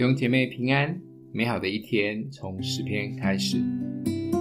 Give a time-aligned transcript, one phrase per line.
[0.00, 0.98] 弟兄姐妹平安，
[1.30, 3.58] 美好的一天从诗篇开始。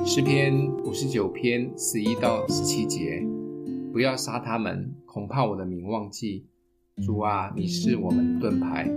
[0.05, 0.55] 诗篇
[0.85, 3.21] 五十九篇十一到十七节，
[3.91, 6.45] 不要杀他们，恐怕我的名忘记。
[7.05, 8.89] 主啊，你是我们盾牌，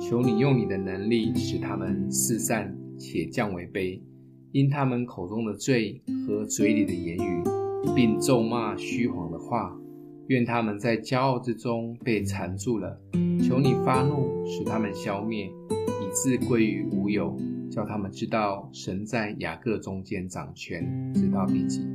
[0.00, 4.00] 求你用你的能力使他们四散且降为卑，
[4.50, 7.40] 因他们口中的罪和嘴里的言语，
[7.94, 9.78] 并咒骂虚谎的话，
[10.26, 13.00] 愿他们在骄傲之中被缠住了。
[13.40, 15.48] 求你发怒，使他们消灭。
[16.12, 17.36] 自归于无有，
[17.70, 21.86] 叫他们知道神在雅各中间掌权，直到地极。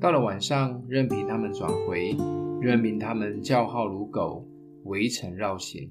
[0.00, 2.16] 到了晚上，任凭他们转回，
[2.60, 4.46] 任凭他们叫号如狗，
[4.84, 5.90] 围城绕行。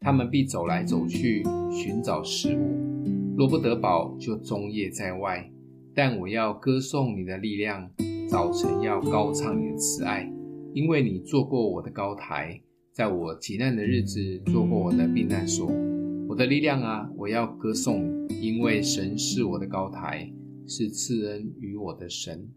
[0.00, 3.36] 他们必走来走去，寻找食物。
[3.36, 5.50] 若不得饱，就终夜在外。
[5.94, 7.90] 但我要歌颂你的力量，
[8.28, 10.30] 早晨要高唱你的慈爱，
[10.72, 12.60] 因为你做过我的高台，
[12.92, 15.70] 在我极难的日子做过我的避难所。
[16.30, 20.32] 我的力量啊，我要歌颂你，因为神是我的高台，
[20.64, 22.48] 是赐恩于我的神。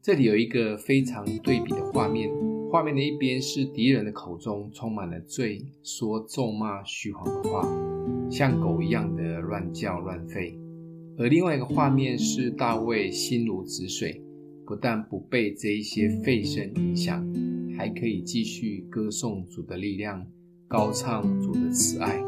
[0.00, 2.30] 这里有一个非常对比的画面，
[2.70, 7.68] 画面的一边是敌人的口中充满了罪，说咒骂虚谎的话，
[8.30, 10.56] 像狗一样的乱叫乱吠；
[11.18, 14.22] 而另外一个画面是大卫心如止水，
[14.64, 17.22] 不但不被这一些吠声影响，
[17.76, 20.26] 还可以继续歌颂主的力量，
[20.66, 22.18] 高唱主的慈爱。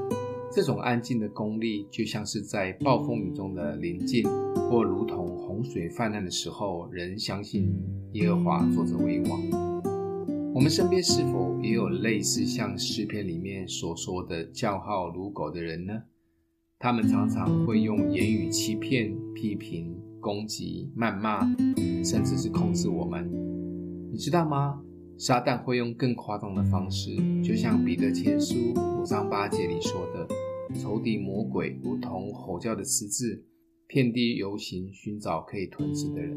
[0.55, 4.22] 这种安静的功力，就像是在暴风雨中的宁静，
[4.69, 7.75] 或如同洪水泛滥的时候，仍相信
[8.12, 9.41] 耶和华坐着为王。
[10.55, 16.03] 我们身边是否也有类似像诗篇里面所说的叫号如狗的人呢？
[16.78, 21.41] 他们常常会用言语欺骗、批评、攻击、谩骂，
[22.05, 23.27] 甚至是控制我们。
[24.12, 24.83] 你知道吗？
[25.19, 27.11] 撒旦会用更夸张的方式，
[27.43, 28.55] 就像彼得前书
[29.01, 30.27] 五章八节里说的。
[30.75, 33.45] 仇敌魔鬼如同吼叫的狮子，
[33.87, 36.35] 遍地游行，寻找可以吞吃的人。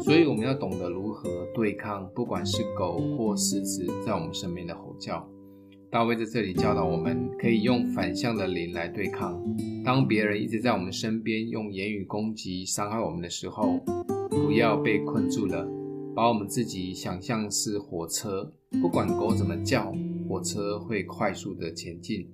[0.00, 5.28] 所以我们要懂得如何对抗，不管是狗或狮子在我们身边的吼叫。
[5.90, 9.38] 大卫在这里教导我们，可以用反向的灵来对抗。
[9.84, 13.78] 当别人一直在我们身边用言语攻击、伤害我们的时候，
[14.30, 15.68] 不要被困住了，
[16.14, 19.94] 把我们自己想象是火车，不管狗怎么叫，
[20.28, 22.28] 火车会快速的前进。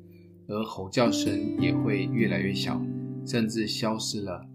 [0.49, 2.81] 而吼叫声也会越来越小，
[3.25, 4.47] 甚至消失了。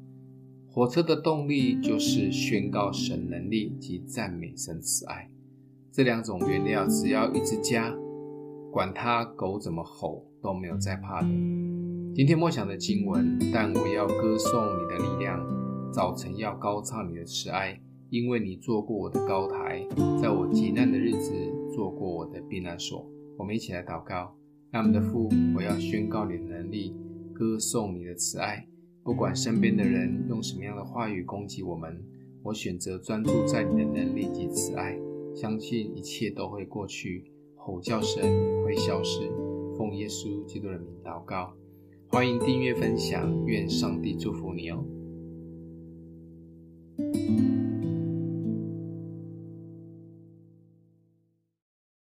[0.69, 5.29] 火车的动力就是宣告神能力及赞美神慈爱。
[5.91, 7.93] 这两种原料只要一直加，
[8.71, 11.27] 管它狗怎么吼都没有再怕的。
[12.15, 15.45] 今天默想的经文，但我要歌颂你的力量，
[15.91, 19.87] 早晨要高唱你的慈爱，因为你做过我的高台，
[20.21, 21.31] 在我极难的日子
[21.73, 23.09] 做过我的避难所。
[23.37, 24.35] 我们一起来祷告。
[24.71, 26.93] 爱我们的父，我要宣告你的能力，
[27.33, 28.67] 歌颂你的慈爱。
[29.01, 32.03] 不管身边的人用什么样的话语攻击我们，
[32.43, 34.99] 我选择专注在你的能力及慈爱，
[35.33, 38.21] 相信一切都会过去，吼叫声
[38.65, 39.31] 会消失。
[39.77, 41.53] 奉耶稣基督的名祷告，
[42.09, 44.83] 欢迎订阅分享，愿上帝祝福你哦。